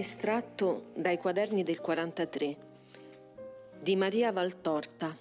[0.00, 2.56] Estratto dai quaderni del 43
[3.82, 5.14] di Maria Valtorta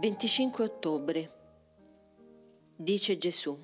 [0.00, 1.30] 25 ottobre
[2.74, 3.54] Dice Gesù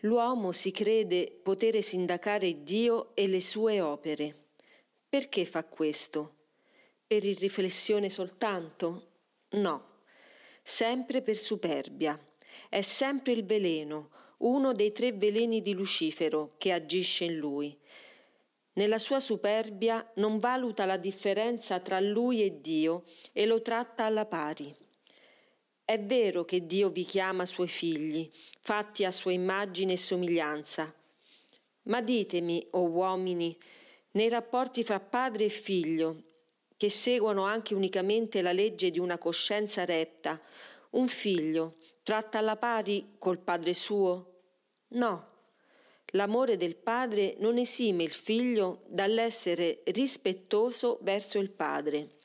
[0.00, 4.48] L'uomo si crede potere sindacare Dio e le sue opere.
[5.08, 6.34] Perché fa questo?
[7.06, 9.06] Per irriflessione soltanto?
[9.52, 10.02] No,
[10.62, 12.22] sempre per superbia.
[12.68, 14.10] È sempre il veleno,
[14.40, 17.76] uno dei tre veleni di Lucifero che agisce in lui.
[18.74, 24.26] Nella sua superbia non valuta la differenza tra lui e Dio e lo tratta alla
[24.26, 24.74] pari.
[25.84, 28.30] È vero che Dio vi chiama suoi figli,
[28.60, 30.94] fatti a sua immagine e somiglianza.
[31.82, 33.58] Ma ditemi, o oh uomini,
[34.12, 36.22] nei rapporti fra padre e figlio,
[36.76, 40.40] che seguono anche unicamente la legge di una coscienza retta,
[40.90, 41.74] un figlio
[42.10, 44.40] tratta alla pari col padre suo?
[44.88, 45.28] No,
[46.06, 52.16] l'amore del padre non esime il figlio dall'essere rispettoso verso il padre.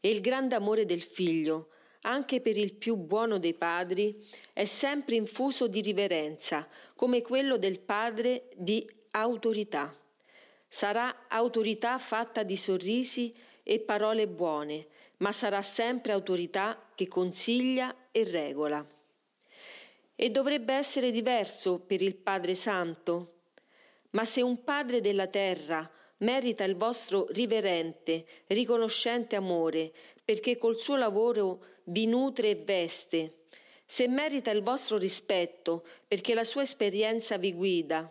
[0.00, 1.68] E il grande amore del figlio,
[2.04, 6.66] anche per il più buono dei padri, è sempre infuso di riverenza,
[6.96, 9.94] come quello del padre di autorità.
[10.66, 14.86] Sarà autorità fatta di sorrisi e parole buone,
[15.18, 18.86] ma sarà sempre autorità che consiglia e regola
[20.14, 23.40] e dovrebbe essere diverso per il Padre Santo.
[24.10, 29.92] Ma se un Padre della terra merita il vostro riverente, riconoscente amore,
[30.24, 33.38] perché col suo lavoro vi nutre e veste,
[33.84, 38.08] se merita il vostro rispetto, perché la sua esperienza vi guida,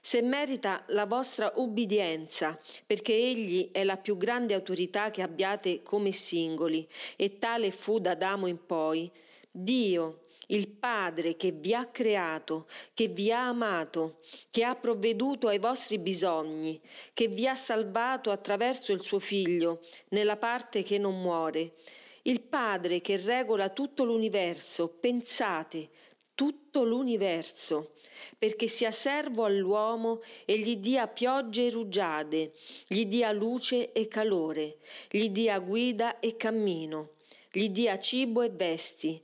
[0.00, 6.12] se merita la vostra ubbidienza, perché egli è la più grande autorità che abbiate come
[6.12, 9.10] singoli, e tale fu da Adamo in poi,
[9.52, 14.20] Dio, il Padre che vi ha creato, che vi ha amato,
[14.50, 16.80] che ha provveduto ai vostri bisogni,
[17.12, 19.80] che vi ha salvato attraverso il suo Figlio
[20.10, 21.74] nella parte che non muore,
[22.22, 25.90] il Padre che regola tutto l'universo, pensate,
[26.34, 27.94] tutto l'universo,
[28.38, 32.52] perché sia servo all'uomo e gli dia piogge e rugiade,
[32.86, 34.78] gli dia luce e calore,
[35.10, 37.14] gli dia guida e cammino,
[37.50, 39.20] gli dia cibo e vesti,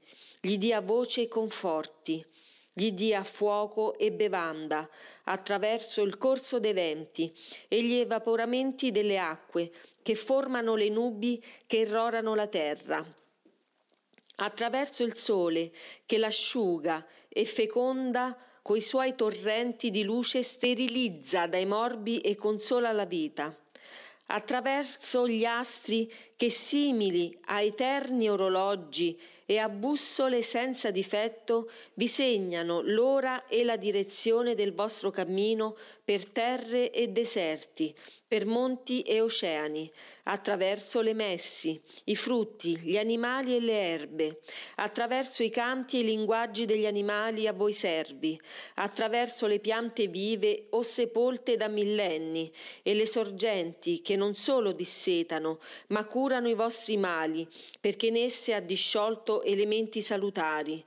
[0.47, 2.25] gli dia voce e conforti,
[2.73, 4.89] gli dia fuoco e bevanda
[5.25, 7.35] attraverso il corso dei venti
[7.67, 13.05] e gli evaporamenti delle acque che formano le nubi che irrorano la terra.
[14.37, 15.73] Attraverso il sole
[16.05, 23.05] che l'asciuga e feconda coi suoi torrenti di luce sterilizza dai morbi e consola la
[23.05, 23.53] vita
[24.27, 32.83] attraverso gli astri che simili a eterni orologi e a bussole senza difetto vi segnano
[32.83, 37.95] l'ora e la direzione del vostro cammino per terre e deserti,
[38.29, 39.91] per monti e oceani,
[40.25, 44.41] attraverso le messi, i frutti, gli animali e le erbe,
[44.77, 48.41] attraverso i canti e i linguaggi degli animali a voi servi,
[48.75, 52.53] attraverso le piante vive o sepolte da millenni
[52.83, 57.47] e le sorgenti che non solo dissetano, ma curano i vostri mali,
[57.81, 60.85] perché in esse ha disciolto elementi salutari.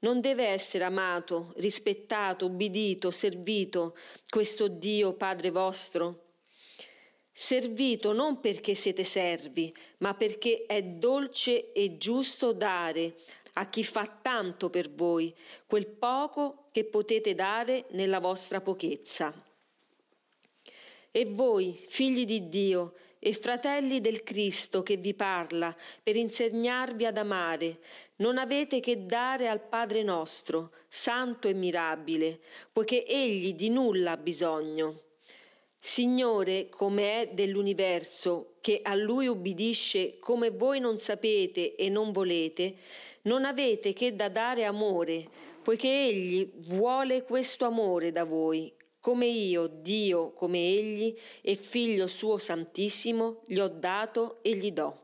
[0.00, 3.96] Non deve essere amato, rispettato, ubbidito, servito
[4.28, 6.22] questo Dio Padre vostro?
[7.34, 13.16] servito non perché siete servi, ma perché è dolce e giusto dare
[13.54, 15.34] a chi fa tanto per voi
[15.66, 19.34] quel poco che potete dare nella vostra pochezza.
[21.10, 27.16] E voi, figli di Dio e fratelli del Cristo che vi parla per insegnarvi ad
[27.16, 27.78] amare,
[28.16, 32.40] non avete che dare al Padre nostro, santo e mirabile,
[32.72, 35.02] poiché Egli di nulla ha bisogno.
[35.78, 42.74] Signore, come è dell'universo, che a Lui ubbidisce come voi non sapete e non volete,
[43.22, 45.28] non avete che da dare amore,
[45.62, 52.38] poiché Egli vuole questo amore da voi, come io, Dio, come Egli e Figlio suo
[52.38, 55.00] Santissimo, gli ho dato e gli do.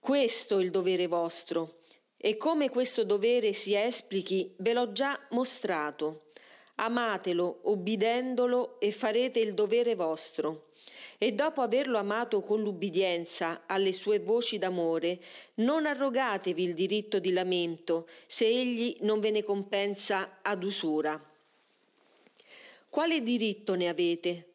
[0.00, 1.82] Questo è il dovere vostro,
[2.16, 6.22] e come questo dovere si esplichi ve l'ho già mostrato
[6.76, 10.70] Amatelo, obbidendolo, e farete il dovere vostro.
[11.18, 15.18] E dopo averlo amato con l'ubbidienza alle sue voci d'amore,
[15.56, 21.35] non arrogatevi il diritto di lamento se egli non ve ne compensa ad usura.
[22.88, 24.54] Quale diritto ne avete?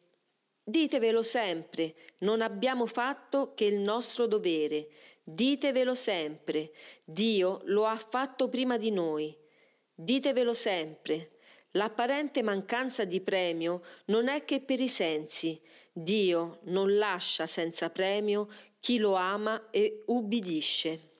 [0.64, 4.88] Ditevelo sempre, non abbiamo fatto che il nostro dovere.
[5.22, 6.72] Ditevelo sempre,
[7.04, 9.36] Dio lo ha fatto prima di noi.
[9.94, 11.32] Ditevelo sempre,
[11.72, 15.60] L'apparente mancanza di premio non è che per i sensi.
[15.90, 18.48] Dio non lascia senza premio
[18.78, 21.10] chi lo ama e ubbidisce.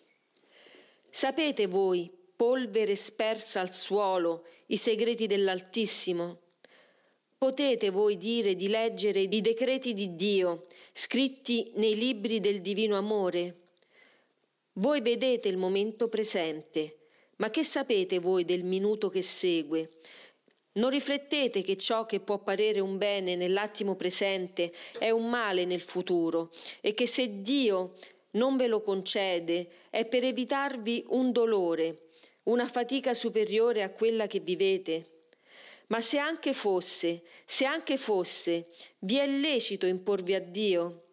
[1.11, 6.41] Sapete voi, polvere spersa al suolo, i segreti dell'Altissimo?
[7.43, 13.63] Potete voi dire di leggere i decreti di Dio scritti nei libri del divino amore?
[14.75, 16.99] Voi vedete il momento presente,
[17.39, 19.91] ma che sapete voi del minuto che segue?
[20.75, 25.81] Non riflettete che ciò che può parere un bene nell'attimo presente è un male nel
[25.81, 27.95] futuro e che se Dio
[28.35, 32.03] non ve lo concede è per evitarvi un dolore,
[32.45, 35.12] una fatica superiore a quella che vivete.
[35.93, 38.69] Ma se anche fosse, se anche fosse,
[39.01, 41.09] vi è lecito imporvi a Dio?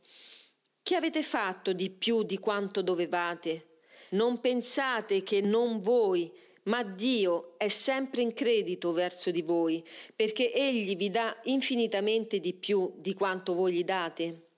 [0.82, 3.82] Che avete fatto di più di quanto dovevate?
[4.12, 6.32] Non pensate che non voi,
[6.64, 9.86] ma Dio è sempre in credito verso di voi,
[10.16, 14.52] perché Egli vi dà infinitamente di più di quanto voi gli date.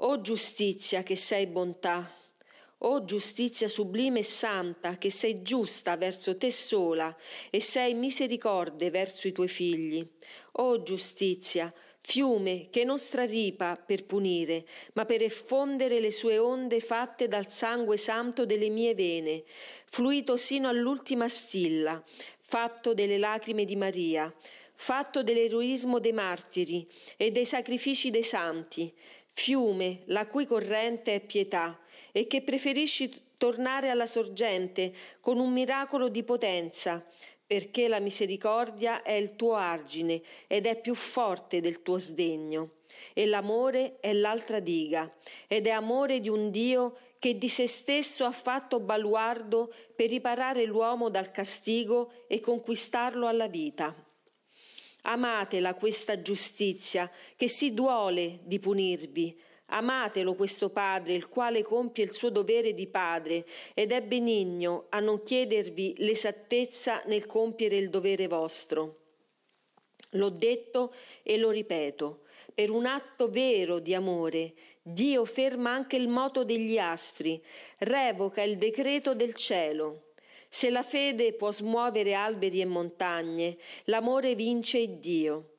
[0.00, 2.12] O giustizia che sei bontà,
[2.78, 7.14] o giustizia sublime e santa, che sei giusta verso te sola
[7.50, 10.06] e sei misericorde verso i tuoi figli.
[10.52, 14.64] O giustizia, fiume che non straripa per punire,
[14.94, 19.44] ma per effondere le sue onde fatte dal sangue santo delle mie vene,
[19.86, 22.02] fluito sino all'ultima stilla,
[22.38, 24.32] fatto delle lacrime di Maria,
[24.74, 28.94] fatto dell'eroismo dei martiri e dei sacrifici dei santi,
[29.38, 31.78] fiume la cui corrente è pietà
[32.10, 37.06] e che preferisci tornare alla sorgente con un miracolo di potenza,
[37.46, 42.72] perché la misericordia è il tuo argine ed è più forte del tuo sdegno.
[43.12, 45.08] E l'amore è l'altra diga,
[45.46, 50.64] ed è amore di un Dio che di se stesso ha fatto baluardo per riparare
[50.64, 54.07] l'uomo dal castigo e conquistarlo alla vita.
[55.02, 59.40] Amatela questa giustizia che si duole di punirvi,
[59.70, 65.00] Amatelo questo Padre, il quale compie il suo dovere di Padre ed è benigno a
[65.00, 69.00] non chiedervi l'esattezza nel compiere il dovere vostro.
[70.12, 72.22] L'ho detto e lo ripeto,
[72.54, 77.42] per un atto vero di amore, Dio ferma anche il moto degli astri,
[77.78, 80.07] revoca il decreto del cielo.
[80.48, 85.56] Se la fede può smuovere alberi e montagne, l'amore vince Dio.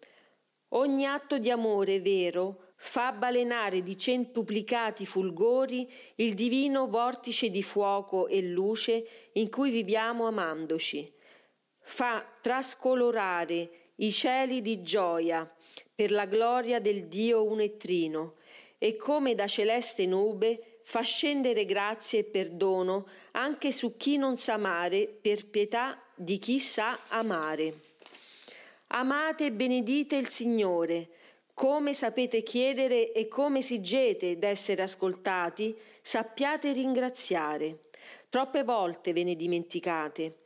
[0.70, 8.28] Ogni atto di amore vero fa balenare di centuplicati fulgori il divino vortice di fuoco
[8.28, 11.12] e luce in cui viviamo amandoci.
[11.82, 15.52] Fa trascolorare i cieli di gioia
[15.94, 18.36] per la gloria del Dio unettrino
[18.78, 24.54] e come da celeste nube fa scendere grazie e perdono anche su chi non sa
[24.54, 27.82] amare per pietà di chi sa amare.
[28.88, 31.10] Amate e benedite il Signore,
[31.54, 37.82] come sapete chiedere e come esigete d'essere ascoltati, sappiate ringraziare.
[38.28, 40.38] Troppe volte ve ne dimenticate.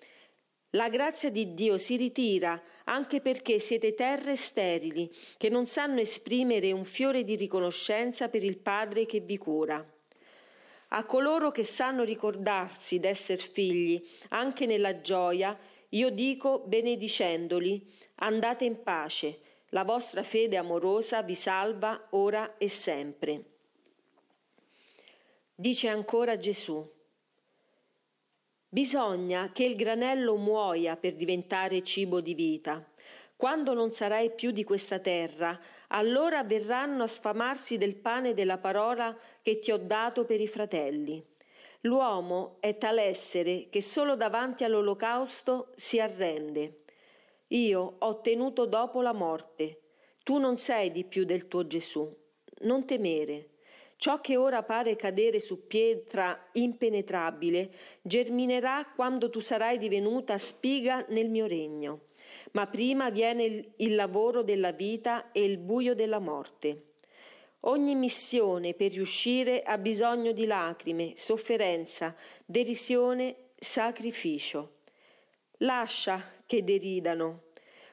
[0.72, 6.74] La grazia di Dio si ritira anche perché siete terre sterili, che non sanno esprimere
[6.74, 9.93] un fiore di riconoscenza per il Padre che vi cura.
[10.95, 15.57] A coloro che sanno ricordarsi d'esser figli, anche nella gioia,
[15.90, 17.83] io dico benedicendoli,
[18.18, 23.44] andate in pace, la vostra fede amorosa vi salva ora e sempre.
[25.56, 26.88] Dice ancora Gesù,
[28.69, 32.88] bisogna che il granello muoia per diventare cibo di vita.
[33.44, 35.59] Quando non sarai più di questa terra,
[35.90, 41.21] allora verranno a sfamarsi del pane della parola che ti ho dato per i fratelli.
[41.81, 46.83] L'uomo è tal essere che solo davanti all'olocausto si arrende.
[47.47, 49.81] Io ho tenuto dopo la morte.
[50.23, 52.09] Tu non sei di più del tuo Gesù.
[52.62, 53.50] Non temere.
[53.97, 57.71] Ciò che ora pare cadere su pietra impenetrabile
[58.04, 62.06] germinerà quando tu sarai divenuta spiga nel mio regno.
[62.52, 66.92] Ma prima viene il, il lavoro della vita e il buio della morte.
[67.62, 72.14] Ogni missione per riuscire ha bisogno di lacrime, sofferenza,
[72.45, 74.80] derisione, sacrificio.
[75.59, 77.44] Lascia che deridano,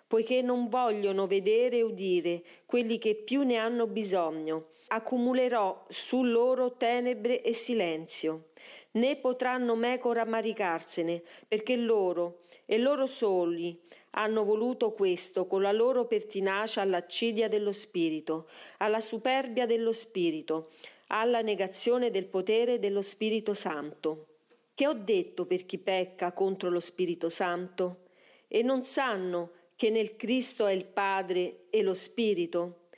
[0.08, 4.70] poiché non vogliono vedere e udire quelli che più ne hanno bisogno.
[4.88, 8.48] Accumulerò su loro tenebre e silenzio,
[8.92, 13.78] né potranno meco rammaricarsene, perché loro, e loro soli,
[14.10, 20.70] hanno voluto questo con la loro pertinacia all'accidia dello spirito, alla superbia dello spirito,
[21.08, 24.26] alla negazione del potere dello Spirito Santo.
[24.74, 28.06] Che ho detto per chi pecca contro lo Spirito Santo?
[28.48, 32.88] E non sanno che nel Cristo è il Padre e lo Spirito?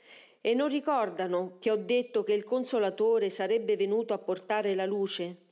[0.41, 5.42] E non ricordano che ho detto che il Consolatore sarebbe venuto a portare la luce?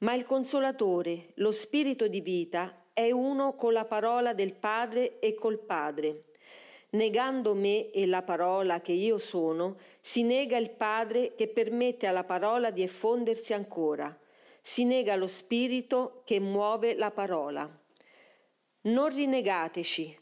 [0.00, 5.34] Ma il Consolatore, lo Spirito di vita, è uno con la parola del Padre e
[5.34, 6.24] col Padre.
[6.92, 12.24] Negando me e la parola che io sono, si nega il Padre che permette alla
[12.24, 14.18] parola di effondersi ancora,
[14.62, 17.70] si nega lo Spirito che muove la parola.
[18.82, 20.19] Non rinnegateci,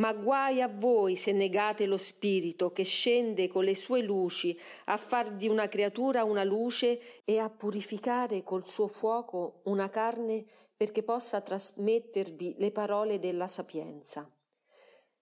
[0.00, 4.96] ma guai a voi se negate lo Spirito che scende con le sue luci a
[4.96, 11.02] far di una creatura una luce e a purificare col suo fuoco una carne perché
[11.02, 14.28] possa trasmettervi le parole della sapienza.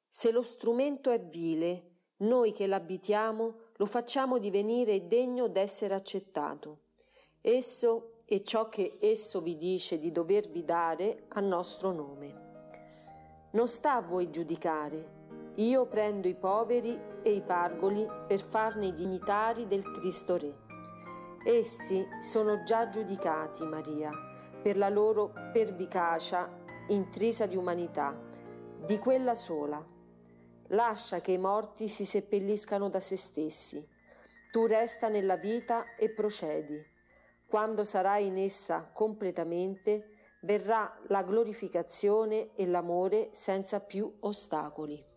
[0.09, 6.83] Se lo strumento è vile, noi che l'abitiamo lo facciamo divenire degno d'essere accettato.
[7.41, 12.48] Esso e ciò che esso vi dice di dovervi dare a nostro nome.
[13.51, 15.17] Non sta a voi giudicare.
[15.57, 20.55] Io prendo i poveri e i pargoli per farne i dignitari del Cristo Re.
[21.45, 24.11] Essi sono già giudicati, Maria,
[24.63, 26.49] per la loro pervicacia
[26.89, 28.17] intrisa di umanità,
[28.85, 29.97] di quella sola
[30.69, 33.87] lascia che i morti si seppelliscano da se stessi.
[34.51, 36.85] Tu resta nella vita e procedi.
[37.47, 45.08] Quando sarai in essa completamente, verrà la glorificazione e l'amore senza più ostacoli.